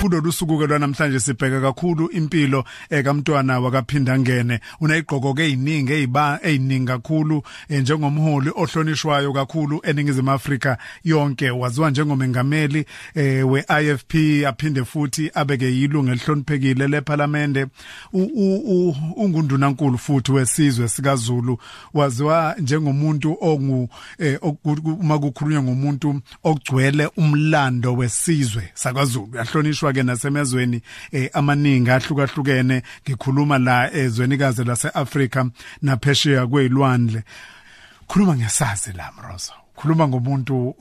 kulolu 0.00 0.32
suku 0.32 0.58
ke 0.58 0.66
namhlanje 0.78 1.20
sibheka 1.20 1.60
kakhulu 1.60 2.10
impilo 2.10 2.64
ekamntwana 2.90 3.60
wakaphinda 3.60 4.18
ngene 4.18 4.60
unayigqoko 4.80 5.34
ke 5.34 5.44
eziningi 5.44 5.92
eziba 5.92 6.38
eziningi 6.42 6.86
kakhulu 6.86 7.42
eh, 7.68 7.82
njengomholi 7.82 8.50
ohlonishwayo 8.56 9.32
kakhulu 9.32 9.80
eningizimu 9.82 10.30
Afrika 10.30 10.78
yonke. 11.04 11.50
Waziwa 11.50 11.90
njengomengameli 11.90 12.84
eh, 13.14 13.50
we-IFP 13.50 14.14
aphinde 14.46 14.84
futhi 14.84 15.30
abeke 15.34 15.66
yilungu 15.66 16.10
elihloniphekile 16.10 16.88
leParliament 16.88 17.66
ungundunankulu 19.16 19.98
futhi 19.98 20.32
wesizwe 20.32 20.88
sikaZulu. 20.88 21.58
Waziwa 21.94 22.54
njengomuntu 22.58 23.36
ongu 23.40 23.88
eh, 24.18 24.38
uma 24.84 25.18
kukhulunywa 25.18 25.62
ngomuntu 25.62 26.20
ogcwele 26.44 27.10
umlando 27.16 27.94
wesizwe 27.94 28.70
sakwaZulu 28.74 29.36
yahlonishwa 29.36 29.73
ke 29.74 30.02
nasemezweni 30.02 30.82
eh, 31.12 31.30
amaningi 31.32 31.90
ahlukahlukene 31.90 32.82
ngikhuluma 33.02 33.58
la 33.58 33.92
ezwenikazi 33.92 34.64
laseAfrika 34.64 35.50
naphesheya 35.82 36.46
kwezilwandle 36.46 37.22
khuluma 38.08 38.36
ngesazi 38.36 38.92
la 38.92 39.12
Mrozo. 39.12 39.52
Khuluma 39.76 40.08
ngomuntu 40.08 40.74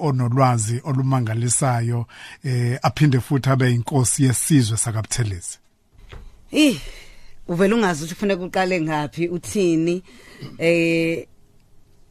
onolwazi 0.00 0.80
olumangalisayo 0.84 2.06
eh 2.44 2.78
aphinde 2.82 3.20
futhi 3.20 3.50
abe 3.50 3.70
inkosi 3.70 4.24
yesizwe 4.24 4.76
sakabuthelezi. 4.76 5.58
Eh 6.52 6.80
uvela 7.48 7.74
ungazi 7.74 8.04
ukuthi 8.04 8.14
kufanele 8.14 8.44
uqale 8.44 8.80
ngapi 8.80 9.28
uthini 9.28 10.02
eh 10.58 11.26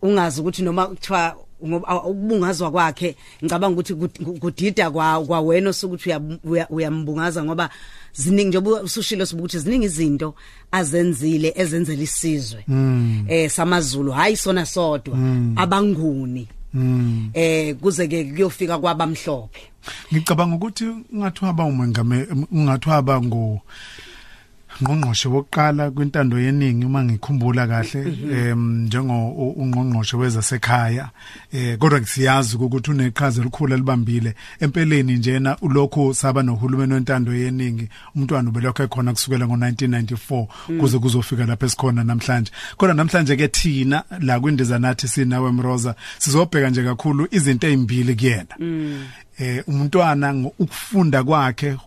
ungazi 0.02 0.42
ukuthi 0.42 0.64
noma 0.64 0.88
kuthiwa 0.88 1.45
ngoba 1.66 2.04
ukubungazwa 2.04 2.72
kwakhe 2.72 3.16
ngicabanga 3.44 3.74
ukuthi 3.74 3.94
kudida 4.40 4.92
kwa 4.92 5.26
kwawena 5.26 5.70
osukuthi 5.70 6.10
uyambungaza 6.70 7.44
ngoba 7.44 7.70
ziningi 8.14 8.50
njengoba 8.50 8.82
usushilo 8.82 9.26
sibukuthi 9.26 9.60
ziningi 9.60 9.86
izinto 9.86 10.36
azenzile 10.72 11.54
ezenzela 11.56 12.04
isizwe 12.04 12.64
mm. 12.68 13.26
eh 13.28 13.50
samaZulu 13.50 14.12
hayi 14.12 14.38
sona 14.38 14.66
sodwa 14.66 15.16
mm. 15.16 15.54
abanguni 15.56 16.48
Mm. 16.76 17.30
eh 17.34 17.76
kuze 17.76 18.08
ke 18.08 18.24
kuyofika 18.26 18.78
kwabamhlophe 18.78 19.62
ngicabanga 20.14 20.56
ukuthi 20.56 20.86
ungathi 21.14 21.46
waba 21.46 21.64
umengame 21.66 22.28
ungathi 22.52 22.90
waba 22.90 23.22
ngo 23.22 23.62
ngqongqoshe 24.82 25.28
wokuqala 25.30 25.92
kwintando 25.92 26.40
yeningi 26.40 26.86
uma 26.86 27.04
ngikhumbula 27.04 27.68
kahle 27.68 28.02
em 28.32 28.86
njengo 28.86 29.30
ungqongqoshe 29.58 30.18
wezasekhaya 30.18 31.10
eh 31.54 31.78
kodwa 31.78 32.06
siyazi 32.06 32.58
ukuthi 32.58 32.92
uneqhaza 32.92 33.42
elikhulu 33.42 33.74
elibambile. 33.74 34.36
Empeleni 34.60 35.14
njena 35.14 35.58
ulokho 35.62 36.14
saba 36.14 36.44
nohulumeni 36.44 36.94
wentando 36.94 37.34
yeningi 37.34 37.90
umntwana 38.16 38.50
ubelokho 38.50 38.84
ekhona 38.84 39.14
kusukela 39.14 39.46
ngo1994 39.46 40.48
kuze 40.80 41.00
kuzofika 41.00 41.46
lapha 41.46 41.66
esikhona 41.66 42.04
namhlanje. 42.04 42.52
Kodwa 42.78 42.96
namhlanje 42.96 43.36
ke 43.36 43.48
thina 43.48 44.04
la 44.20 44.40
kwindiza 44.40 44.80
nathi 44.80 45.08
sinawe 45.08 45.52
Mroza 45.52 45.96
sizobheka 46.20 46.70
nje 46.70 46.84
kakhulu 46.84 47.28
izinto 47.32 47.68
ezimbili 47.68 48.16
kuyena. 48.16 48.56
Eh 49.40 49.64
umntwana 49.68 50.52
ukufunda 50.60 51.24
kwakhe 51.24 51.78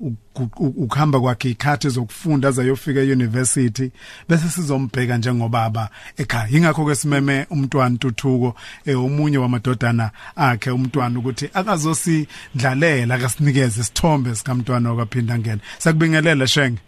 ukuhamba 0.57 1.21
kwakhe 1.21 1.51
ikhathi 1.51 1.89
zokufunda 1.89 2.49
azayofika 2.49 3.01
euniversity 3.01 3.91
bese 4.29 4.49
sizombheka 4.49 5.17
njengobaba 5.17 5.89
ekhaya. 6.19 6.49
Ingakho 6.51 6.85
ke 6.87 6.95
simeme 6.95 7.47
umntwana 7.51 7.89
Ntuthuko 7.89 8.55
eh 8.87 8.99
omunye 8.99 9.39
wamadodana 9.39 10.11
akhe 10.37 10.71
umntwana 10.71 11.19
ukuthi 11.19 11.51
akazosidlalela 11.55 13.15
akasinikeze 13.15 13.81
isithombe 13.81 14.35
sikamntwana 14.35 14.91
okaphinda 14.91 15.39
ngene 15.39 15.61
sakubingelela 15.79 16.47
shenge? 16.47 16.81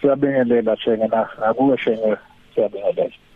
Siyabingelela 0.00 0.76
shenge 0.76 1.06
na? 1.06 1.28
Akuwe 1.48 1.78
shenge 1.78 2.16
siyabingelela. 2.54 3.29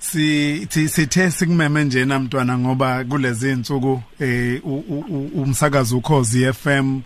Si 0.00 0.66
sithe 0.88 1.30
sikumeme 1.30 1.84
nje 1.84 2.04
namntwana 2.04 2.58
ngoba 2.58 3.04
kulezi 3.04 3.50
insuku 3.50 4.02
eh 4.20 4.60
umsakazo 5.34 5.98
ukhozi 5.98 6.52
FM 6.52 7.00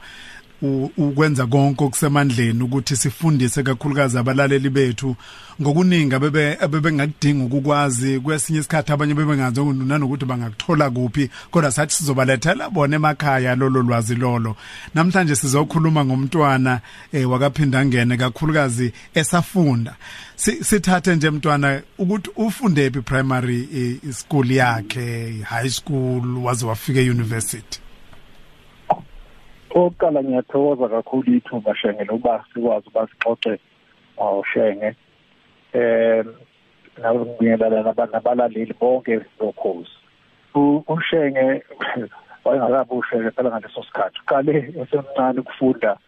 ukwenza 0.96 1.46
konke 1.46 1.84
okusemandleni 1.84 2.62
ukuthi 2.62 2.96
sifundise 2.96 3.62
kakhulukazi 3.62 4.18
abalaleli 4.18 4.70
bethu. 4.70 5.16
Ngokuningi 5.62 6.14
abebe 6.14 6.56
abebengakudinga 6.60 7.44
ukukwazi 7.44 8.20
kwesinye 8.20 8.58
isikhathi 8.58 8.92
abanye 8.92 9.14
bebengazi 9.14 9.60
nanokuthi 9.60 10.24
bangakuthola 10.24 10.90
kuphi 10.90 11.30
kodwa 11.50 11.70
sathi 11.70 11.94
sizobalethela 11.94 12.70
bona 12.70 12.96
emakhaya 12.96 13.54
lolo 13.54 13.82
lwazi 13.82 14.14
lolo. 14.14 14.56
Namhlanje 14.94 15.36
sizokhuluma 15.36 16.04
ngomntwana 16.04 16.80
eh, 17.12 17.30
wakaphinda 17.30 17.84
ngene 17.84 18.16
kakhulukazi 18.16 18.92
esafunda. 19.14 19.94
Sithathe 20.36 21.16
nje 21.16 21.30
mntwana 21.30 21.82
ukuthi 21.98 22.30
ufunde 22.36 22.90
phi 22.90 23.00
primary 23.00 23.68
eh, 23.74 24.12
school 24.12 24.50
yakhe 24.50 25.42
high 25.42 25.70
school 25.70 26.38
waze 26.44 26.66
wafika 26.66 27.00
euniversity? 27.00 27.83
Oqala 29.74 30.22
ngiyathokoza 30.22 30.88
kakhulu 30.88 31.34
ithuba 31.34 31.76
shenge 31.76 32.04
lokuba 32.04 32.44
sikwazi 32.52 32.88
uba 32.88 33.06
sixoxe 33.06 33.58
awushenge 34.18 34.94
eh 35.72 36.24
ngiyabala 37.00 37.82
nabalaleli 38.12 38.74
bonke 38.80 39.20
lokhozi 39.40 39.94
ushenge 40.88 41.62
wayengakabi 42.44 42.94
ushenge 42.94 43.30
phela 43.30 43.50
ngaleso 43.50 43.82
sikhathi. 43.82 44.18
Uqale 44.22 44.54
esemncane 44.82 45.40
ukufunda 45.40 45.98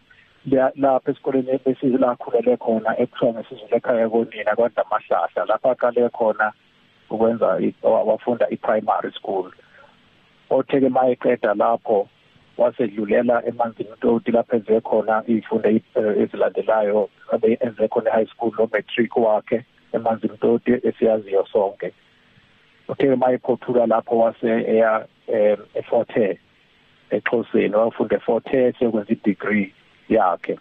lapha 0.75 1.11
esikoleni 1.11 1.59
besizwe 1.65 1.99
lakhulele 1.99 2.57
khona 2.57 2.95
ekuthiwa 3.01 3.33
ngesizwe 3.33 3.67
lekhaya 3.71 4.09
konina 4.09 4.55
kwandamahlahla 4.55 5.45
lapha 5.45 5.71
aqale 5.71 6.09
khona 6.09 6.51
ukwenza 7.09 7.59
wafunda 7.83 8.47
i-primary 8.49 9.11
school. 9.11 9.51
Otheke 10.49 10.89
mayeqeda 10.89 11.53
lapho 11.53 12.07
wasedlulela 12.57 13.45
emanzini 13.45 13.89
utoti 13.91 14.31
lapho 14.31 14.55
enze 14.55 14.81
khona 14.81 15.23
izifundo 15.27 15.69
ezilandelayo 16.21 17.09
abe 17.33 17.57
enze 17.61 17.87
khona 17.87 18.11
high 18.11 18.25
school 18.25 18.51
no 18.57 18.69
matric 18.73 19.15
wakhe 19.17 19.65
emanzini 19.93 20.33
utoti 20.33 20.71
esiyaziyo 20.71 21.45
sonke. 21.51 21.93
Uthe 22.87 23.15
mayephothula 23.15 23.85
lapho 23.85 24.17
wase 24.17 24.47
eya 24.47 25.05
eForte 25.73 26.39
eXhoseni 27.09 27.75
wafunda 27.75 28.15
eForte 28.15 28.73
sekwenza 28.79 29.13
i-degree 29.13 29.73
yakhe. 30.09 30.59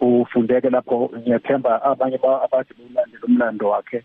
Ufundeke 0.00 0.70
lapho 0.70 1.10
ngiyathemba 1.16 1.82
abanye 1.82 2.18
abathi 2.44 2.74
bulandela 2.74 3.24
umlando 3.26 3.68
wakhe 3.68 4.04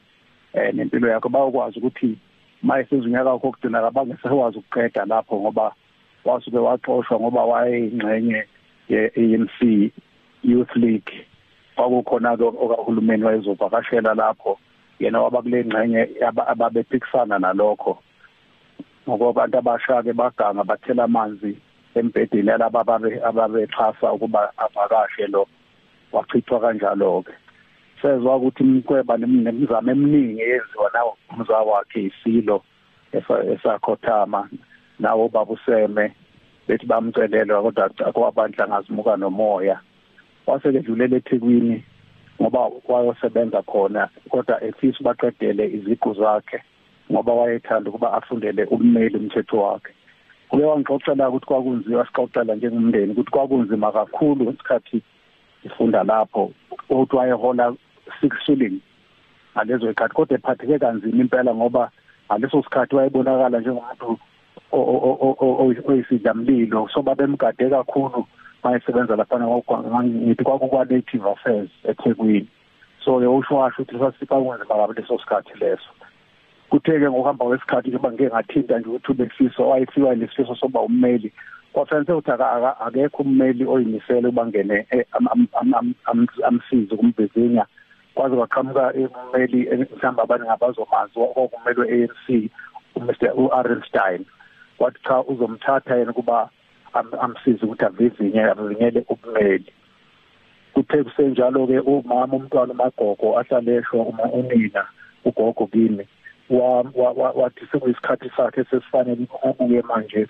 eh 0.54 0.74
nempilo 0.74 1.10
yakhe 1.10 1.30
bayokwazi 1.30 1.80
ukuthi 1.80 2.18
mayesezunyaka 2.64 3.30
wakho 3.30 3.52
kugcina 3.52 3.82
kabangesakwazi 3.82 4.58
ukuqeda 4.58 5.06
lapho 5.06 5.40
ngoba 5.40 5.76
wasuke 6.26 6.58
waxoshwa 6.58 7.20
ngoba 7.20 7.44
wayeyingxenye 7.46 8.44
ye-ANC 8.90 9.92
Youth 10.44 10.76
League. 10.76 11.14
Kwakukhona 11.76 12.38
ke 12.38 12.44
okahulumeni 12.44 13.24
wayezovakashela 13.24 14.14
lapho 14.14 14.60
yena 15.00 15.22
waba 15.22 15.42
kule 15.42 15.66
ngxenye 15.66 16.08
ababephikisana 16.48 17.40
nalokho. 17.40 17.98
Ngoba 19.10 19.30
abantu 19.30 19.58
abasha 19.58 20.04
ke 20.04 20.14
baganga 20.14 20.64
bathela 20.64 21.04
amanzi 21.04 21.58
embhedeni 21.96 22.50
yalabo 22.50 22.80
ababexhasa 22.80 24.14
ukuba 24.14 24.52
avakashe 24.58 25.28
lo 25.28 25.48
wachithwa 26.12 26.60
kanjalo 26.60 27.22
ke 27.22 27.34
sezwa 28.02 28.36
ukuthi 28.36 28.64
imkweba 28.64 29.18
nemizamo 29.18 29.92
eminingi 29.92 30.42
eyenziwa 30.42 30.90
nawo 30.94 31.18
umzwa 31.30 31.62
wakhe 31.62 32.04
isilo 32.04 32.64
esakhothama 33.54 34.50
nawo 35.00 35.30
babuseme 35.30 36.12
bethi 36.68 36.86
bamcelela 36.86 37.62
kodwa 37.62 37.90
akwabandla 38.08 38.68
ngazimuka 38.68 39.18
nomoya. 39.18 39.80
Waseke 40.48 40.80
dlulela 40.80 41.18
eThekwini 41.18 41.84
ngoba 42.42 42.72
wayosebenza 42.88 43.62
khona 43.62 44.10
kodwa 44.30 44.64
efisa 44.64 45.04
baqedele 45.04 45.66
iziqu 45.76 46.14
zakhe 46.14 46.60
ngoba 47.12 47.34
wayethanda 47.34 47.90
ukuba 47.90 48.14
afundele 48.14 48.64
ummeli 48.66 49.18
umthetho 49.18 49.58
wakhe. 49.62 49.94
Kuye 50.50 50.66
wangixoxela 50.66 51.30
ukuthi 51.30 51.46
kwakunzima 51.46 52.06
sixoxela 52.06 52.56
njengomndeni 52.56 53.12
ukuthi 53.12 53.32
kwakunzima 53.32 53.92
kakhulu 53.92 54.44
ngesikhathi 54.46 55.02
ifunda 55.64 56.04
lapho. 56.04 56.52
Ukuthi 56.90 57.16
wayehola 57.16 57.74
6 58.22 58.46
shilling 58.46 58.80
ngalezo 59.56 59.92
ikhathi 59.92 60.14
kodwa 60.14 60.38
ephatheke 60.38 60.80
kanzima 60.80 61.22
impela 61.22 61.56
ngoba 61.56 61.92
ngaleso 62.28 62.64
sikhathi 62.64 62.96
wayebonakala 62.96 63.60
njengomuntu 63.60 64.20
oyisidlamlilo 64.72 66.90
so 66.94 67.02
babemgade 67.02 67.70
kakhulu 67.70 68.26
mayesebenza 68.64 69.16
lapha 69.16 69.40
ngithi 69.40 70.44
kwakukwa 70.44 70.86
native 70.86 71.30
affairs 71.30 71.70
eThekwini. 71.84 72.48
So 73.06 73.22
yosho 73.22 73.56
washo 73.56 73.82
ukuthi 73.82 74.00
sasikanwenza 74.00 74.66
bakabe 74.66 75.02
leso 75.02 75.20
sikhathi 75.20 75.60
leso. 75.60 75.90
Kutheke 76.70 77.10
ngokuhamba 77.10 77.46
kwesikhathi 77.46 77.90
njengoba 77.90 78.12
ngeke 78.12 78.30
ngathinta 78.30 78.80
nje 78.80 78.90
ukuthi 78.90 79.12
ubefisa 79.12 79.64
wayefiwa 79.64 80.16
lesifiso 80.16 80.56
soba 80.56 80.82
ummeli. 80.82 81.34
Kwafanele 81.74 82.14
ukuthi 82.14 82.32
akekho 82.32 83.24
ummeli 83.24 83.66
oyimisele 83.66 84.28
ubangene 84.28 84.86
amsize 86.44 86.96
kumbezinya 86.96 87.66
kwaze 88.16 88.36
kwaqhamuka 88.36 88.94
ummeli 88.94 89.70
mhlawumbe 89.70 90.22
abaningi 90.22 90.52
abazomazi 90.52 91.14
okumele 91.16 91.82
we-ANC 91.82 92.52
uMr 92.96 93.16
uArenstein 93.36 94.26
wathi 94.80 95.00
cha 95.04 95.24
uzomthatha 95.24 95.96
yena 95.96 96.14
kuba 96.14 96.50
amsize 96.94 97.66
ukuthi 97.66 97.86
avivinye 97.86 98.44
avivinyele 98.44 99.06
ubumeli. 99.10 99.74
Kuthe 100.74 101.04
kusenjalo 101.04 101.68
ke 101.68 101.80
umama 101.80 102.38
umntwana 102.38 102.74
umagogo 102.74 103.40
ahlaleshwa 103.40 104.06
uma 104.06 104.24
unina 104.24 104.86
ugogo 105.26 105.68
kimi 105.68 106.08
wathi 107.36 107.66
sekuyisikhathi 107.72 108.30
sakhe 108.38 108.64
sesifanele 108.64 109.28
ubuye 109.44 109.82
manje 109.82 110.28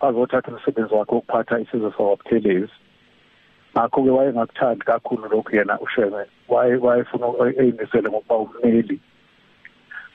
azothatha 0.00 0.50
umsebenzi 0.52 0.94
wakhe 0.94 1.14
wokuphatha 1.14 1.60
isizwe 1.60 1.92
sawabutelezi 1.96 2.72
ngakho-ke 3.72 4.10
wayengakuthandi 4.10 4.84
kakhulu 4.84 5.28
lokhu 5.28 5.56
yena 5.56 5.80
usheme 5.80 6.22
wayefuna 6.48 7.26
eyimisele 7.60 8.08
ngokuba 8.08 8.36
ummeli 8.36 9.00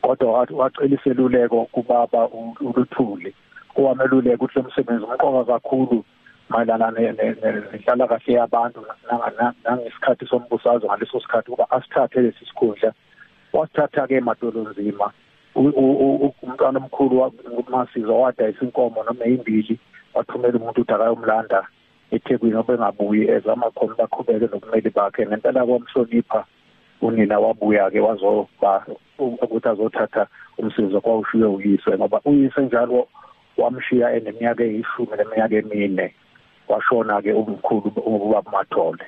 kodwa 0.02 0.32
wacela 0.32 0.96
iseluleko 0.96 1.66
kubaba 1.66 2.28
uluthuli. 2.60 3.34
Owameluleka 3.76 4.36
ukuthi 4.36 4.60
lo 4.60 4.66
msebenzi 4.66 5.06
umqoka 5.06 5.44
kakhulu 5.52 6.04
mayelana 6.50 6.92
nenhlalakahle 6.92 8.34
yabantu 8.34 8.80
nangesikhathi 9.64 10.26
sombusazwe 10.26 10.90
ngaleso 10.90 11.20
sikhathi 11.20 11.52
ukuba 11.52 11.72
asithathe 11.72 12.22
lesi 12.22 12.46
sikhundla. 12.46 12.94
Wasithatha-ke 13.54 14.16
emadolonzima 14.16 15.12
umntwana 15.56 16.80
omkhulu 16.80 17.32
umasiza 17.68 18.14
wadayisa 18.14 18.66
inkomo 18.66 19.04
noma 19.04 19.26
eyimbili 19.26 19.80
wathumela 20.14 20.58
umuntu 20.58 20.82
ukuthi 20.82 20.94
akayomlanda 20.94 21.68
eThekwini 22.12 22.56
obengabuyi 22.56 23.30
ezama 23.36 23.72
khona 23.72 23.96
baqhubeke 24.00 24.48
nobumeli 24.48 24.90
bakhe. 24.90 25.26
Ngempela 25.26 25.66
kwamhlonipha 25.66 26.46
unina 27.02 27.40
wabuya 27.40 27.92
ke 27.92 28.00
wazoba 28.00 28.86
ukuthi 29.18 29.68
azothatha 29.70 30.28
umsizo 30.58 31.02
kwawushiwe 31.02 31.48
uyise 31.48 31.92
ngoba 31.98 32.22
uyise 32.26 32.62
njalo 32.62 33.08
wamshiya 33.58 34.14
eneminyaka 34.16 34.64
eyishumi 34.64 35.18
neminyaka 35.18 35.56
emine 35.56 36.14
washona 36.68 37.22
ke 37.22 37.34
umkhulu 37.34 37.92
ubaba 38.06 38.52
Mathole 38.52 39.06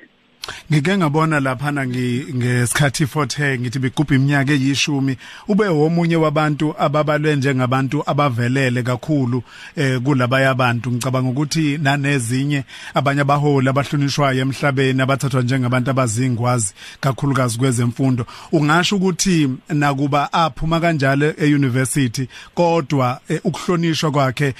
ngike 0.72 0.96
ngabona 0.96 1.40
laphana 1.40 1.86
ngesikhathi 1.86 3.06
fothe 3.06 3.58
ngithi 3.58 3.78
bigubha 3.78 4.14
iminyaka 4.14 4.52
eyishumi 4.52 5.16
ube 5.48 5.68
womunye 5.68 6.16
wabantu 6.16 6.74
ababalwe 6.78 7.36
njengabantu 7.36 8.02
abavelele 8.06 8.82
kakhulu 8.82 9.42
eh 9.76 10.00
kulaba 10.00 10.40
yabantu 10.40 10.92
ngicabanga 10.92 11.30
ukuthi 11.30 11.78
nanezinye 11.78 12.64
abanye 12.94 13.20
abaholi 13.20 13.68
abahlonishwayo 13.68 14.40
emhlabeni 14.40 15.02
abathathwa 15.02 15.42
njengabantu 15.42 15.90
abazingwazi 15.90 16.74
kakhulukazi 17.00 17.58
kwezemfundo. 17.58 18.26
Ungasho 18.52 18.96
ukuthi 18.96 19.48
nakuba 19.68 20.32
aphuma 20.32 20.80
kanjalo 20.80 21.34
euniversity 21.38 22.28
kodwa 22.54 23.20
eh, 23.28 23.40
ukuhlonishwa 23.44 24.10
kwakhe 24.10 24.54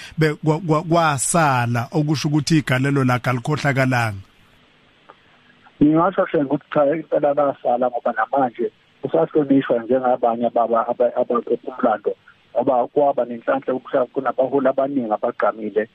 kwasala. 0.88 1.88
Okusho 1.90 2.28
ukuthi 2.28 2.58
igalelo 2.58 3.04
lakhe 3.04 3.30
alikhohlakalanga. 3.30 4.33
Ngingasho 5.82 6.24
hle 6.24 6.42
ukuthi 6.42 6.70
cha 6.72 6.86
impela 6.86 7.34
basala 7.34 7.90
ngoba 7.90 8.12
namanje 8.12 8.70
usahlonishwa 9.04 9.78
njengabanye 9.78 10.46
ababa 10.46 10.86
abakumlando 10.88 12.12
ngoba 12.54 12.86
kwaba 12.86 13.24
nenhlanhla 13.24 13.74
ukushaya 13.74 14.04
kunabaholi 14.04 14.68
abaningi 14.68 15.12
abagqamile 15.12 15.88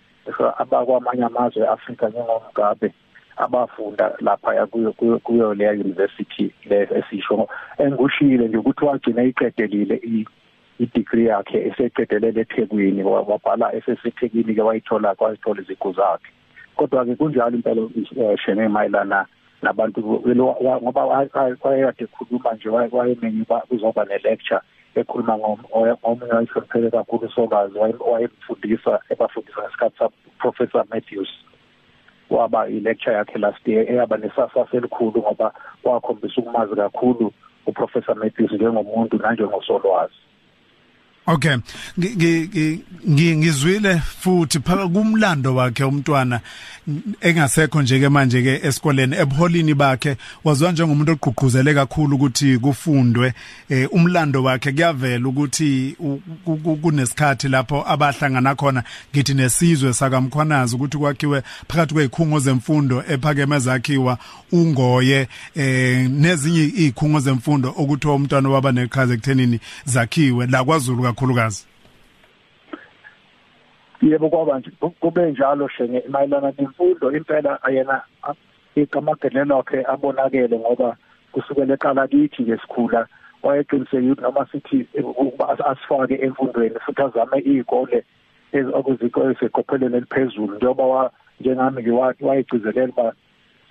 abakwamanye 0.61 1.23
amazwe 1.25 1.63
eAfrika 1.63 2.09
njengomgabe 2.09 2.93
abafunda 3.37 4.05
lapha 4.19 4.67
kuyo 4.67 5.19
kuyo 5.19 5.53
leya 5.53 5.71
university 5.71 6.51
le 6.69 6.87
esisho 6.97 7.47
engushile 7.77 8.47
nje 8.47 8.57
ukuthi 8.57 8.85
wagcina 8.85 9.23
iqedelile 9.23 9.95
i-degree 10.79 11.25
yakhe 11.25 11.67
eseqedelele 11.67 12.41
eThekwini 12.41 13.03
wabhala 13.03 13.75
eseseThekwini 13.77 14.55
ke 14.55 14.61
wayithola 14.61 15.15
kwazithola 15.15 15.61
iziqu 15.61 15.93
zakhe. 15.93 16.31
Kodwa 16.75 17.05
ke 17.05 17.15
kunjalo 17.15 17.55
impela 17.55 17.81
shene 18.37 18.67
mayelana 18.67 19.25
nabantu 19.61 19.99
ngoba 20.83 21.05
wayekade 21.05 22.03
ekhuluma 22.03 22.53
nje 22.53 22.69
wayemenye 22.69 23.45
kuzoba 23.69 24.05
ne-lecture 24.05 24.61
ekhuluma 24.95 25.37
ngomunye 25.37 26.33
wayehlonipheke 26.33 26.89
kakhulu 26.91 27.27
usolwazi 27.27 27.77
wayemfundisa 28.11 28.99
ebafundisa 29.09 29.61
ngesikhathi 29.61 29.97
saprofessor 29.97 30.85
matthews. 30.89 31.29
Waba 32.29 32.67
i-lecture 32.69 33.13
yakhe 33.13 33.37
last 33.39 33.67
year 33.67 33.91
eyaba 33.91 34.17
nesasasa 34.17 34.77
elikhulu 34.77 35.19
ngoba 35.21 35.53
wakhombisa 35.83 36.41
ukumazi 36.41 36.75
kakhulu 36.75 37.33
uprofessor 37.65 38.15
matthews 38.15 38.51
njengomuntu 38.51 39.17
nanjengosolwazi. 39.17 40.13
Okay. 41.29 41.57
Ngizwile 43.07 44.01
futhi 44.21 44.59
phaka 44.59 44.87
kumlando 44.87 45.55
wakhe 45.55 45.83
umntwana 45.83 46.39
engasekho 47.21 47.81
nje 47.81 47.99
ke 47.99 48.09
manje 48.09 48.41
ke 48.41 48.67
esikoleni 48.67 49.15
ebuholini 49.15 49.73
bakhe. 49.73 50.17
Waziwa 50.43 50.71
njengomuntu 50.71 51.11
ogqugquzele 51.11 51.73
kakhulu 51.73 52.15
ukuthi 52.15 52.57
kufundwe 52.57 53.33
eh, 53.69 53.87
umlando 53.91 54.43
wakhe. 54.43 54.71
Kuyavela 54.71 55.27
ukuthi 55.29 55.95
kunesikhathi 56.81 57.47
lapho 57.47 57.83
abahlangana 57.87 58.55
khona 58.55 58.83
ngithi 59.13 59.33
nesizwe 59.33 59.93
sakamkhwanazi 59.93 60.75
ukuthi 60.75 60.97
kwakhiwe 60.97 61.43
phakathi 61.67 61.93
kwezikhungo 61.93 62.39
zemfundo 62.39 63.03
ephakeme 63.09 63.59
zakhiwa 63.59 64.17
ungoye 64.51 65.27
eh 65.55 66.09
nezinye 66.09 66.63
izikhungo 66.63 67.19
zemfundo 67.19 67.73
okuthi 67.77 68.07
umntwana 68.07 68.49
waba 68.49 68.71
neqhaza 68.71 69.13
ekuthenini 69.13 69.59
zakhiwe. 69.85 70.47
La 70.47 70.63
kwaZulu 70.63 71.03
kakhulukazi 71.19 71.67
yebo 74.01 74.29
kwaba 74.29 74.59
nje 74.59 74.71
kube 74.99 75.31
njalo 75.31 75.67
shenge 75.67 76.03
mayelana 76.09 76.53
nemfundo 76.57 77.11
impela 77.11 77.63
ayena 77.63 78.01
igamagelelo 78.75 79.55
lakhe 79.55 79.85
abonakele 79.85 80.59
ngoba 80.59 80.97
kusukela 81.31 81.73
eqala 81.73 82.07
kithi 82.07 82.43
ngesikhula 82.43 83.07
wayeqiniseke 83.43 84.11
ukuthi 84.11 84.87
ukuba 84.99 85.59
asifake 85.71 86.15
emfundweni 86.25 86.79
futhi 86.79 87.01
azame 87.01 87.37
izikole 87.39 88.03
okuzikole 88.73 89.31
eseqophelweni 89.31 89.97
eliphezulu. 89.97 90.55
Njengoba 90.55 91.11
njengami 91.39 91.81
nje 91.81 91.91
wayegcizelela 92.21 92.93
uba 92.93 93.13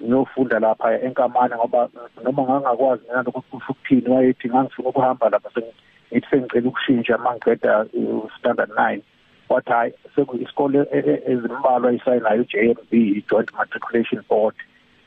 ngiyofunda 0.02 0.58
lapha 0.58 1.00
enkamana 1.00 1.56
ngoba 1.56 1.88
noma 2.22 2.42
ngangakwazi 2.42 3.02
mina 3.08 3.28
ukuthi 3.28 3.50
kusho 3.50 3.72
ukuthini 3.72 4.08
wayethi 4.14 4.48
ngangifuna 4.48 4.88
ukuhamba 4.88 5.28
lapha 5.28 5.50
ngithi 6.12 6.26
sengicela 6.30 6.68
ukushintsha 6.68 7.18
mangiqeda 7.18 7.86
standard 8.38 8.70
9 8.70 9.00
wathi 9.48 9.72
hayi 9.72 9.92
sekuyisikole 10.14 10.86
e, 10.92 10.98
e, 10.98 11.22
ezimbalwa 11.32 11.92
isayinayo 11.92 12.40
uJMB 12.42 12.92
Joint 13.30 13.52
Matriculation 13.58 14.22
Board. 14.28 14.54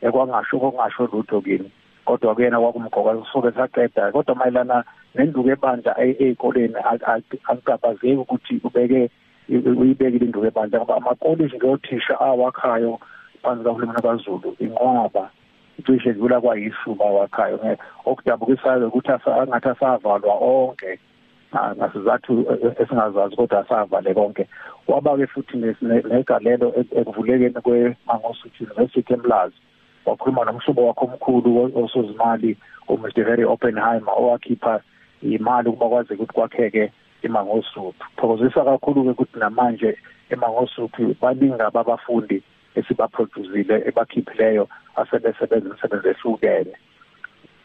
Ekwangasho 0.01 0.59
kongasho 0.59 1.09
lutho 1.13 1.41
kini. 1.41 1.71
Kodwa 2.05 2.35
kuyena 2.35 2.59
kwakumgoka 2.59 3.25
soke 3.33 3.51
saqeda 3.51 4.11
kodwa 4.11 4.35
mayelana 4.35 4.83
nenduku 5.15 5.49
ebandla 5.49 5.99
ezikoleni 6.01 6.75
akugabazeki 7.47 8.15
ukuthi 8.15 8.61
ubeke 8.63 9.09
uyibekile 9.49 10.25
induku 10.25 10.45
ebandla 10.45 10.79
ngoba 10.79 10.97
amakoliji 10.97 11.55
ngiyothisha 11.55 12.19
awakhayo 12.19 12.99
phansi 13.43 13.63
kahulumeni 13.63 14.01
kaZulu 14.01 14.55
inqwaba. 14.59 15.29
Cishe 15.81 16.13
dlula 16.13 16.41
kwayishuba 16.41 17.05
wakhayo 17.05 17.77
okudabukisayo 18.05 18.87
ukuthi 18.87 19.11
angathi 19.11 19.69
asavalwa 19.69 20.35
onke. 20.39 20.99
Ngasizathu 21.51 22.45
esingazazi 22.79 23.35
kodwa 23.35 23.59
asavale 23.59 24.13
konke. 24.13 24.47
Waba-ke 24.87 25.27
futhi 25.27 25.57
negalelo 25.57 26.73
ekuvulekeni 26.99 27.61
kwe-Mangosuthu 27.65 28.63
University 28.63 29.13
eMlazi. 29.13 29.55
Wakhuluma 30.05 30.45
nomhlobo 30.45 30.87
wakhe 30.87 31.05
omkhulu 31.05 31.71
osozimali 31.83 32.57
uMr 32.87 33.11
Harry 33.27 33.43
Oppenheimer 33.43 34.13
owakhipha 34.17 34.81
imali 35.21 35.69
ukuba 35.69 35.89
kwaze 35.89 36.13
ukuthi 36.13 36.33
kwakheke 36.33 36.91
eMangosuthu. 37.23 38.05
Thokozisa 38.17 38.63
kakhulu-ke 38.63 39.09
ukuthi 39.09 39.39
namanje 39.39 39.97
eMangosuthu 40.29 41.15
baningi 41.21 41.61
ababafundi 41.61 42.43
esibaproducile 42.75 43.75
ebakhiphileyo 43.89 44.67
asebesebenza 44.95 45.67
imisebenzi 45.69 46.07
ehlukene 46.13 46.75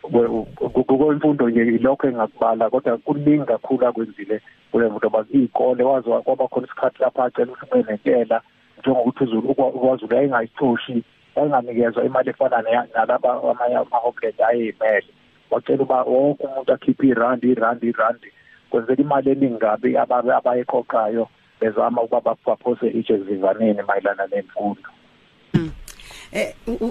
kwemfundo 0.06 1.50
nje 1.50 1.62
ilokho 1.62 2.06
engakubala 2.08 2.70
kodwa 2.70 2.98
kuningi 2.98 3.46
kakhulu 3.46 3.86
akwenzile 3.86 4.40
kule 4.70 4.86
mfundo. 4.86 5.08
Ngoba 5.08 5.24
iy'kole 5.34 5.84
wazi 5.84 6.08
kwaba 6.24 6.48
khona 6.48 6.66
isikhathi 6.66 7.02
lapho 7.02 7.22
acela 7.22 7.52
ukuthi 7.52 7.66
ube 7.72 7.92
nentela 7.92 8.40
njengokuthi 8.78 9.24
uzulu 9.24 9.48
ukwazulu 9.50 10.14
yayingayithoshi 10.14 11.04
yayinganikezwa 11.36 12.04
imali 12.04 12.30
efana 12.30 12.62
nalaba 12.94 13.30
amanye 13.50 13.76
ama-homeland 13.76 14.40
ayey'mele. 14.48 15.10
Wacela 15.50 15.82
uba 15.82 16.02
wonke 16.02 16.46
umuntu 16.46 16.72
akhiphe 16.72 17.06
irandi 17.06 17.50
irandi 17.50 17.86
irandi 17.88 18.28
kwenzela 18.70 19.02
imali 19.02 19.30
eningi 19.30 19.58
kabi 19.58 19.96
abayeqoqayo 19.96 21.28
bezama 21.60 22.02
ukuba 22.02 22.36
baphose 22.46 22.86
itshe 22.86 23.18
zivaneni 23.18 23.82
mayelana 23.82 24.26
nemfundo. 24.26 24.88
Eh 24.90 24.95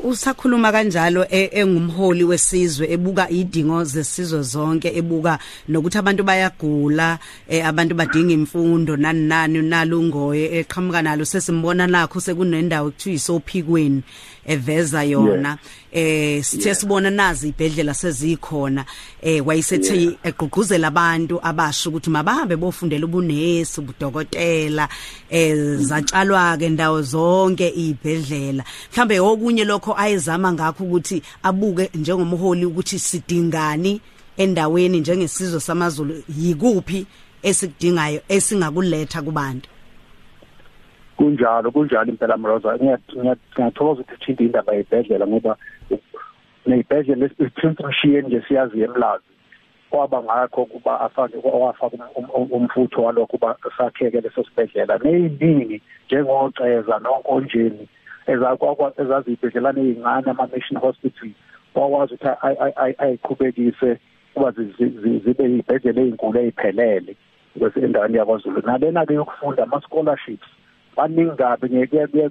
usakhuluma 0.03 0.71
kanjalo 0.71 1.25
e, 1.29 1.49
engumholi 1.53 2.23
wesizwe 2.23 2.91
ebuka 2.91 3.29
idingo 3.29 3.83
zesizwe 3.83 4.41
zonke 4.41 4.91
ebuka 4.95 5.39
nokuthi 5.69 5.97
abantu 5.97 6.23
bayagula 6.23 7.19
eh, 7.47 7.65
abantu 7.67 7.95
badinga 7.95 8.33
imfundo 8.33 8.97
nani 8.97 9.27
nani 9.27 9.61
nalungoye 9.61 10.59
eqhamuka 10.59 11.01
nalo 11.01 11.25
sesimbona 11.25 11.87
nakho 11.87 12.19
sekunendawo 12.19 12.89
ekuthiwa 12.89 13.15
isophikweni 13.15 14.03
eveza 14.45 15.03
yona. 15.03 15.57
Eh 15.91 16.43
sithe 16.43 16.75
sibona 16.75 17.09
nazi 17.09 17.47
ibhedlela 17.49 17.93
sezikhona 17.93 18.85
eh 19.21 19.39
wayisethi 19.47 20.17
egqugquzela 20.23 20.87
abantu 20.87 21.39
abasho 21.41 21.89
ukuthi 21.89 22.09
mabahambe 22.09 22.55
bofundela 22.55 23.05
ubunesi 23.05 23.79
ubudokotela 23.79 24.89
eh 25.29 25.55
zatshalwa 25.79 26.57
ke 26.59 26.69
ndawo 26.69 27.01
zonke 27.01 27.69
ibhedlela 27.69 28.63
mhlambe 28.91 29.19
okunye 29.31 29.63
lokho 29.63 29.93
ayezama 29.97 30.53
ngakho 30.53 30.83
ukuthi 30.83 31.21
abuke 31.43 31.89
njengomholi 31.93 32.65
ukuthi 32.65 32.99
sidingani 32.99 34.01
endaweni 34.37 34.99
njengesizwe 34.99 35.59
samaZulu 35.59 36.13
yikuphi 36.37 37.07
esikudingayo 37.43 38.19
esingakuletha 38.29 39.21
kubantu? 39.21 39.69
Kunjalo 41.17 41.71
kunjalo 41.71 42.09
impela 42.11 42.37
Mroza. 42.37 42.77
Ngiyathokoza 42.77 44.01
ukuthi 44.01 44.13
uthinta 44.13 44.43
indaba 44.43 44.73
yebhedlela 44.73 45.27
ngoba 45.27 45.57
nezibhedlela 46.65 47.21
lesiphinsishiye 47.21 48.21
nje 48.21 48.43
siyazi 48.47 48.81
emlazi 48.81 49.23
kwaba 49.89 50.23
ngakho 50.23 50.65
kuba 50.65 51.01
afake 51.01 51.37
wafaka 51.43 51.97
umfutho 52.51 53.03
walokho 53.03 53.37
kuba 53.37 53.57
sakheke 53.77 54.21
leso 54.21 54.43
sibhedlela. 54.43 54.97
Neyiningi 54.97 55.81
njengoceza 56.05 56.99
nonkonjeni 56.99 57.87
ezakwakwa 58.27 58.93
ezazibhedlelana 59.01 59.79
ezincane 59.81 60.29
ama 60.31 60.47
mission 60.53 60.79
hospital 60.81 61.29
wakwazi 61.75 62.13
ukuthi 62.13 62.29
ayiqhubekise 63.03 63.99
kuba 64.33 64.51
zibe 64.51 65.43
izibhedlela 65.45 66.01
ezinkulu 66.01 66.39
eziphelele 66.39 67.13
bese 67.59 67.79
endaweni 67.79 68.17
yakwaZulu. 68.17 68.61
Nalena 68.65 69.05
ke 69.05 69.13
yokufunda 69.13 69.63
ama 69.63 69.81
scholarships 69.81 70.47
baningi 70.95 71.35
kabi 71.37 71.69
ngeke 71.69 72.29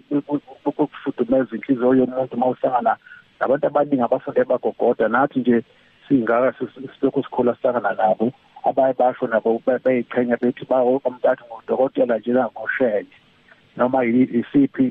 kufudumeza 0.77 1.57
inhliziyo 1.57 1.95
yomuntu 1.95 2.37
mawuhlangana 2.37 2.97
nabantu 3.41 3.67
abaningi 3.67 4.03
abafunde 4.03 4.45
bagogoda. 4.45 5.09
Nathi 5.09 5.39
nje 5.41 5.63
singaka 6.09 6.55
sisilokhu 6.59 7.23
sikhula 7.23 7.55
sihlangana 7.55 7.95
nabo 7.95 8.33
abaye 8.65 8.95
basho 8.99 9.27
nabo 9.27 9.63
beyiqhenya 9.85 10.37
bethi 10.37 10.65
bawo 10.65 11.01
umntathu 11.05 11.45
ngudokotela 11.45 12.19
nje 12.19 12.33
ngoshenye 12.33 13.17
noma 13.77 14.05
isiphi 14.05 14.85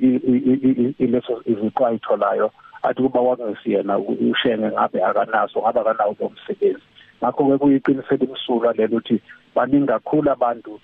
ileso 1.00 1.42
iziqwa 1.46 1.88
ayitholayo 1.90 2.52
athi 2.84 3.02
kuba 3.02 3.22
wakungesiyena 3.22 3.98
ushenge 3.98 4.68
ngabe 4.72 5.04
akanaso 5.04 5.62
ngabe 5.62 5.80
akanawo 5.80 6.16
lo 6.20 6.30
msebenzi. 6.30 6.84
Ngakho-ke 7.24 7.58
kuyiqiniselo 7.58 8.26
imsulwa 8.26 8.74
lelo 8.74 8.98
ukuthi 8.98 9.22
baningi 9.56 9.88
kakhulu 9.88 10.32
abantu 10.32 10.80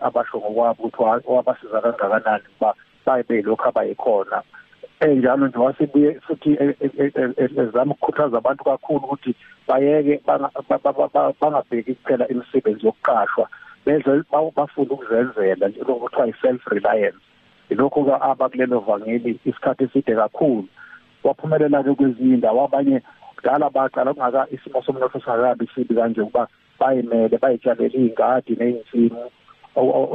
abasho 0.00 0.38
ngokwabo 0.38 0.86
ukuthi 0.86 1.26
wabasiza 1.26 1.80
kangakanani 1.80 2.44
uba 2.60 2.74
baye 3.06 3.42
lokhu 3.42 3.68
abayikhona. 3.68 4.42
Enjalo 5.00 5.46
nje 5.46 5.58
wasibuye 5.58 6.20
futhi 6.20 6.50
e, 6.60 6.76
e, 6.80 7.12
e, 7.14 7.50
ezama 7.62 7.94
ukukhuthaza 7.94 8.38
abantu 8.38 8.64
kakhulu 8.64 9.04
ukuthi 9.04 9.34
bayeke 9.68 10.20
bangabheki 11.40 11.94
kuphela 11.94 12.28
imisebenzi 12.28 12.86
yokuqashwa. 12.86 13.48
beze 13.48 13.65
bafuna 13.86 14.90
ukuzenzela 14.90 15.68
nje 15.68 15.78
lokho 15.78 16.00
kuthiwa 16.00 16.28
i-self 16.28 16.66
reliance. 16.66 17.18
Ilokho 17.70 18.04
ke 18.04 18.14
abakulelo 18.20 18.80
vangeli 18.80 19.38
isikhathi 19.44 19.84
eside 19.84 20.14
kakhulu. 20.14 20.68
Waphumelela-ke 21.24 21.94
kwezinye 21.94 22.34
indawo 22.34 22.64
abanye 22.64 23.02
kudala 23.36 23.70
baqala 23.70 24.14
kungaka 24.14 24.46
isimo 24.50 24.82
somnotho 24.82 25.20
singakabi 25.20 25.68
sibi 25.74 25.94
kanje 25.94 26.20
ukuba 26.20 26.48
bayimele 26.78 27.38
bayitshalele 27.38 27.98
iy'ngadi 27.98 28.56
ney'nsimu. 28.58 29.30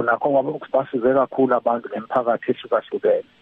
Nakho 0.06 0.28
basize 0.74 1.14
kakhulu 1.14 1.56
abantu 1.56 1.90
nemiphakathi 1.90 2.52
ehlukahlukene 2.52 3.24
Eh, 3.24 3.41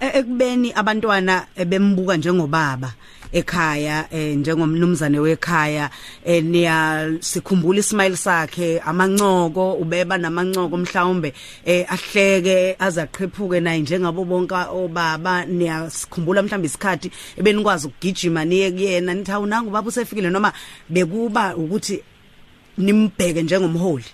ekubeni 0.00 0.72
abantwana 0.72 1.46
bembuka 1.66 2.16
njengobaba 2.16 2.92
ekhaya 3.34 4.06
eh 4.12 4.36
njengomnumzane 4.36 5.18
wekhaya 5.18 5.90
eh 6.24 6.44
niya 6.44 7.10
sikhumbula 7.20 7.78
ismile 7.80 8.16
sakhe 8.16 8.80
amancoko 8.80 9.74
ubeba 9.74 10.18
namancoko 10.18 10.76
mhlawumbe 10.76 11.34
eh 11.64 11.86
ahleke 11.88 12.76
azaqhephuke 12.78 13.60
naye 13.60 13.80
njengabo 13.80 14.24
bonke 14.24 14.54
obaba. 14.54 15.44
Niya 15.44 15.90
sikhumbula 15.90 16.42
mhlawumbe 16.42 16.66
isikhathi 16.66 17.10
ebenikwazi 17.36 17.86
ukugijima 17.86 18.44
niye 18.44 18.70
kuyena 18.70 19.14
nithi 19.14 19.32
awunanga 19.32 19.68
ubaba 19.68 19.88
usefikile. 19.88 20.30
Noma 20.30 20.52
bekuba 20.88 21.56
ukuthi 21.56 22.02
nimbheke 22.78 23.42
njengomholi. 23.42 24.04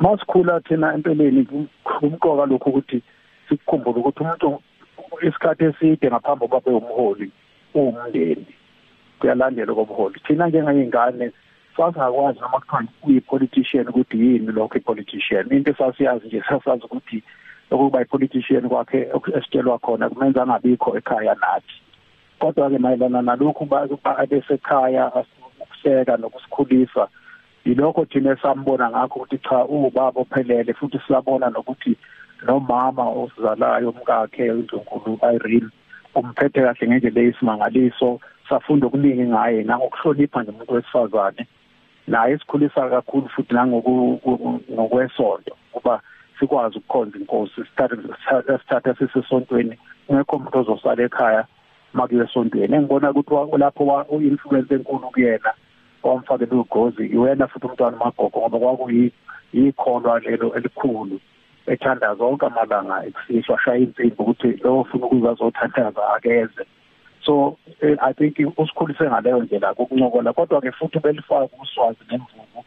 Masikhula 0.00 0.60
thina 0.60 0.94
empeleni 0.94 1.44
kumqoka 1.84 2.46
lokho 2.46 2.70
ukuthi 2.70 3.02
sikukhumbule 3.48 3.98
ukuthi 4.00 4.22
umuntu 4.22 4.62
isikhathi 5.22 5.64
eside 5.64 6.06
ngaphambi 6.10 6.48
kokuba 6.48 6.78
umholi 6.78 7.30
uwumndeni. 7.74 8.46
Kuyalandela 9.18 9.74
kobuholi 9.74 10.20
thina 10.26 10.48
njengayingane 10.48 11.30
sasingakwazi 11.76 12.40
noma 12.40 12.60
kuthiwa 12.60 12.84
uyi-politician 13.06 13.88
ukuthi 13.88 14.16
yini 14.20 14.52
lokho 14.52 14.78
i-politician. 14.78 15.52
Into 15.52 15.70
esasiyazi 15.70 16.26
nje 16.26 16.42
sasazi 16.48 16.84
ukuthi 16.84 17.22
ukuba 17.70 18.02
i-politician 18.02 18.68
kwakhe 18.68 19.08
esitshelwa 19.36 19.78
khona 19.78 20.08
kumenza 20.08 20.42
angabikho 20.42 20.96
ekhaya 20.96 21.34
nathi. 21.34 21.76
Kodwa-ke 22.38 22.78
mayelana 22.78 23.22
nalokhu 23.22 23.68
abesekhaya 24.04 25.12
ukuhleka 25.60 26.16
nokusikhulisa 26.16 27.08
yilokho 27.64 28.04
thina 28.04 28.32
esambona 28.32 28.90
ngakho 28.90 29.20
ukuthi 29.20 29.38
cha 29.38 29.64
ubaba 29.64 30.20
ophelele 30.20 30.74
futhi 30.74 31.00
siyabona 31.06 31.50
nokuthi 31.50 31.96
nomama 32.46 33.08
osizalayo 33.08 33.90
umkakhe 33.90 34.50
uNdlunkulu 34.50 35.18
Irene 35.34 35.70
umphethe 36.14 36.60
kahle 36.62 36.88
ngendlela 36.88 37.20
eyisimangaliso 37.20 38.20
safunda 38.48 38.86
okuningi 38.86 39.26
ngaye 39.32 39.62
nangokuhlonipha 39.62 40.42
nje 40.42 40.50
umuntu 40.50 40.74
wesifazane. 40.74 41.46
Naye 42.06 42.38
sikhulisa 42.38 42.90
kakhulu 42.90 43.28
futhi 43.28 43.54
nangokwesonto 43.54 45.56
kuba 45.72 46.00
sikwazi 46.38 46.78
ukukhonza 46.78 47.18
inkosi 47.18 47.64
sithatha 48.58 48.94
sisesontweni. 48.94 49.78
Ungekho 50.08 50.36
umuntu 50.36 50.58
ozosala 50.58 51.02
ekhaya 51.02 51.44
makuye 51.94 52.24
esontweni 52.24 52.76
engibona 52.76 53.10
ukuthi 53.10 53.58
lapho 53.58 54.04
u-influence 54.10 54.74
enkulu 54.74 55.08
kuyena 55.14 55.52
owamfakela 56.08 56.56
ugozi 56.56 57.06
iwena 57.06 57.46
futhi 57.48 57.66
umntwana 57.66 57.96
magogo 57.96 58.38
ngoba 58.40 58.58
kwakuyikholwa 58.58 60.20
lelo 60.20 60.54
elikhulu 60.54 61.20
ethanda 61.66 62.14
zonke 62.14 62.46
amalanga 62.46 63.06
ekusishwa 63.06 63.58
shaya 63.64 63.78
insimbi 63.78 64.16
ukuthi 64.18 64.48
lo 64.62 64.80
ufuna 64.80 65.06
ukuza 65.06 65.30
azothathaza 65.30 66.02
akeze. 66.16 66.64
So 67.24 67.56
eh, 67.80 67.96
i 68.02 68.12
think 68.12 68.36
usikhulise 68.58 69.04
ngaleyo 69.04 69.42
ndlela 69.42 69.74
kokuncokola 69.74 70.32
kodwa 70.32 70.60
ke 70.60 70.72
futhi 70.72 70.98
belifaka 70.98 71.48
uswazi 71.62 71.98
nemvubu. 72.10 72.64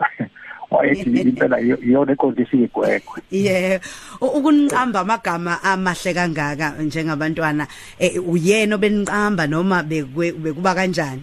Wayethi 0.70 1.20
impela 1.20 1.60
iyona 1.60 2.12
eqondisa 2.12 2.56
igwegwe. 2.56 3.22
Yeah 3.30 3.80
ukuniqamba 4.20 5.00
amagama 5.00 5.62
amahle 5.62 6.14
kangaka 6.14 6.74
njengabantwana 6.82 7.66
eh, 7.98 8.28
uyena 8.28 8.74
obeniqamba 8.74 9.46
noma 9.46 9.82
bekuba 9.82 10.74
kanjani? 10.74 11.22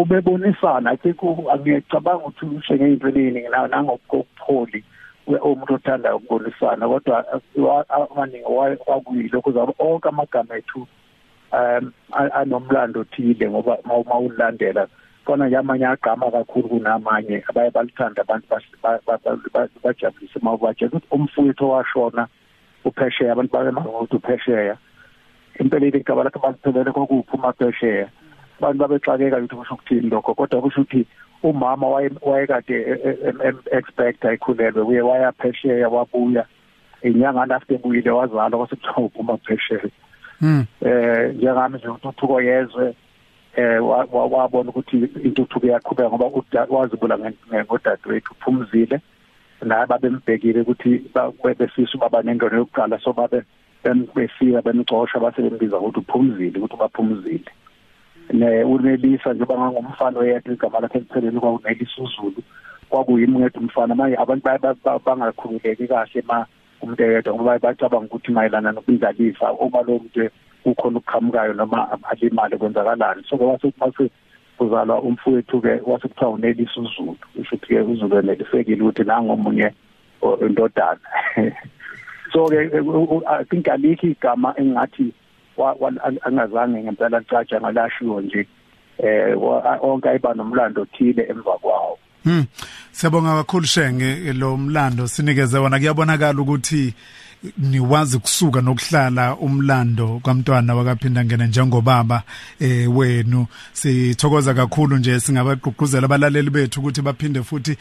Ubebonisana 0.00 0.90
i 0.90 0.96
think 0.96 1.18
angiyacabanga 1.52 2.24
ukuthi 2.26 2.46
ushe 2.46 2.74
ngeinto 2.74 3.08
eningi 3.08 3.48
nangokupholi 3.48 4.84
umuntu 5.26 5.74
othanda 5.74 6.16
ukubonisana 6.16 6.88
kodwa 6.88 7.24
amaningi 7.88 8.44
wakuyilokho 8.86 9.52
zabo 9.52 9.74
onke 9.78 10.08
amagama 10.08 10.56
ethu 10.56 10.86
um 11.52 11.92
anomlando 12.12 13.00
othile 13.00 13.50
ngoba 13.50 13.78
mawulandela 13.84 14.88
khona 15.24 15.46
nje 15.46 15.56
amanye 15.56 15.86
agqama 15.86 16.30
kakhulu 16.30 16.68
kunamanye 16.68 17.44
abaye 17.48 17.70
balithanda 17.70 18.22
abantu 18.22 18.46
bajabulise 19.84 20.38
mawubatshela 20.42 20.90
ukuthi 20.90 21.14
umfowethu 21.14 21.64
owashona 21.64 22.26
uphesheya 22.84 23.32
abantu 23.32 23.52
babemazi 23.52 23.88
ukuthi 23.88 24.16
uphesheya 24.16 24.76
impeleni 25.60 25.98
igaba 25.98 26.24
lakhe 26.24 26.38
baliphelele 26.38 26.92
kokuphi 26.92 27.36
umaphesheya. 27.36 28.08
Abantu 28.62 28.78
babexakeka 28.78 29.36
ukuthi 29.36 29.56
kusho 29.56 29.74
ukuthini 29.74 30.10
lokho 30.10 30.34
kodwa 30.34 30.62
kusho 30.62 30.80
ukuthi 30.80 31.06
umama 31.42 31.86
wayekade 32.22 32.74
e, 32.74 33.18
e, 33.48 33.52
expect 33.76 34.24
ayikhulelwe 34.24 34.82
uye 34.82 35.00
waya 35.00 35.32
phesheya 35.32 35.88
wabuya. 35.88 36.46
Inyanga 37.02 37.54
after 37.56 37.74
ebuyile 37.74 38.10
wazala 38.10 38.56
kwasekuthiwa 38.56 39.06
uphuma 39.06 39.36
phesheya. 39.36 39.90
Mm 40.40 40.64
eh 40.80 41.34
njengami 41.34 41.78
nje 41.78 41.88
uthuthuko 41.88 42.40
yezwe 42.42 42.94
eh 43.56 43.78
wabona 44.12 44.70
ukuthi 44.70 44.96
intuthuko 45.24 45.66
iyaqhubeka 45.66 46.08
ngoba 46.08 46.42
wazibula 46.70 47.18
ngodadewethu 47.18 48.32
uphumzile. 48.32 49.00
Naye 49.62 49.86
babembhekile 49.86 50.60
ukuthi 50.60 51.02
befisa 51.58 51.94
ubaba 51.94 52.22
nengane 52.22 52.56
yokuqala 52.56 52.98
so 52.98 53.12
babe 53.12 53.42
befika 54.14 54.62
bemcosha 54.62 55.18
base 55.18 55.42
bembiza 55.42 55.78
ukuthi 55.78 55.98
uphumzile 55.98 56.58
ukuthi 56.58 56.76
baphumzile 56.76 57.50
ne 58.30 58.64
unelisa 58.64 59.32
njengoba 59.32 59.70
ngangumfana 59.70 60.18
oyedwa 60.18 60.54
igama 60.54 60.80
lakhe 60.80 60.98
eliphelele 60.98 61.40
kwakunelisa 61.40 62.02
uzulu. 62.02 62.42
Kwakuyimi 62.88 63.38
ngedwa 63.38 63.60
umfana 63.62 63.94
manje 63.94 64.16
abantu 64.16 64.48
bangakhululeki 65.04 65.86
kahle 65.88 66.22
ma 66.28 66.46
umuntu 66.82 67.02
eyedwa 67.02 67.34
ngoba 67.34 67.58
bacabanga 67.58 68.06
ukuthi 68.06 68.32
mayelana 68.32 68.72
nokundlalisa 68.72 69.52
uma 69.52 69.82
lo 69.82 69.98
muntu 69.98 70.30
kukhona 70.62 70.98
ukuqhamukayo 70.98 71.52
noma 71.54 71.98
alimale 72.10 72.56
kwenzakalani. 72.56 73.22
So 73.28 73.36
kwase 73.36 73.72
mase 73.80 74.10
kuzalwa 74.58 75.02
umfowethu 75.02 75.60
ke 75.60 75.80
wase 75.86 76.08
kuthiwa 76.08 76.30
unelisa 76.30 76.80
uzulu 76.80 77.16
usho 77.40 77.56
ukuthi 77.56 77.66
ke 77.66 77.80
uzulu 77.80 78.18
enelisekile 78.18 78.82
ukuthi 78.82 79.04
nangomunye 79.04 79.72
indodana. 80.40 81.00
So 82.32 82.48
ke 82.48 82.56
i 83.28 83.44
think 83.44 83.68
alikho 83.68 84.06
igama 84.06 84.54
engathi 84.56 85.12
angazange 86.26 86.82
ngempela 86.82 87.20
caca 87.20 87.60
ngalashiwo 87.60 88.20
nje 88.20 88.46
eh 88.98 89.36
onke 89.82 90.08
ayiba 90.08 90.34
nomlando 90.34 90.82
othile 90.82 91.22
emva 91.30 91.58
kwawo 91.58 91.98
Hmm. 92.24 92.44
Siyabonga 92.92 93.34
kakhulu 93.34 93.66
Shenge 93.66 94.32
lo 94.32 94.56
mlando 94.56 95.08
sinikeze 95.08 95.58
wona 95.58 95.78
kuyabonakala 95.78 96.40
ukuthi 96.42 96.94
niwazi 97.58 98.18
kusuka 98.18 98.60
nokuhlala 98.60 99.36
umlando 99.36 100.20
kamntwana 100.24 100.74
wakaphinda 100.74 101.24
ngene 101.24 101.46
njengobaba 101.46 102.22
eh 102.60 102.96
wenu. 102.96 103.46
Sithokoza 103.72 104.54
kakhulu 104.54 104.96
nje 104.96 105.20
singabagqugquzela 105.20 106.04
abalaleli 106.04 106.50
bethu 106.50 106.80
ukuthi 106.80 107.02
baphinde 107.02 107.42
futhi 107.42 107.76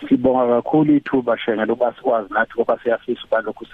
Sibonga 0.09 0.61
kakhulu 0.61 0.95
ithuba 0.95 1.37
shenge 1.37 1.65
lokuba 1.65 1.93
sikwazi 1.93 2.33
nathi 2.33 2.53
ngoba 2.55 2.79
siyafisa 2.83 3.21
balokhu 3.31 3.65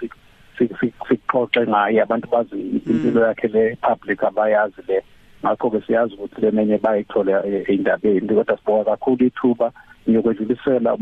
sikuxoxe 0.58 1.66
ngaye 1.66 2.02
abantu 2.02 2.28
bazi 2.28 2.60
impilo 2.86 3.26
yakhe 3.26 3.48
le 3.48 3.76
public 3.76 4.24
abayazi 4.24 4.82
le. 4.88 5.02
Ngakho 5.44 5.70
ke 5.70 5.80
siyazi 5.86 6.14
ukuthi 6.14 6.40
lemenye 6.40 6.78
bayithole 6.78 7.32
eindabeni 7.68 8.28
kodwa 8.28 8.58
sibonga 8.58 8.84
kakhulu 8.84 9.26
ithuba 9.26 9.72
ngiyokwedlulisela 10.08 10.94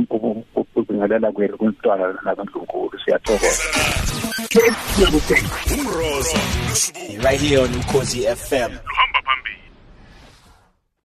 ukubingelela 0.54 1.32
kwenu 1.32 1.56
kumntwana 1.56 2.14
nakuNkulunkulu 2.24 2.98
siyathokoza. 3.04 3.62
Right 7.24 7.40
here 7.40 7.60
on 7.60 7.68
Ukhosi 7.68 8.26
FM 8.26 8.72